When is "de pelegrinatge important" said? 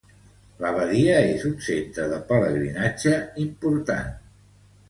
2.13-4.13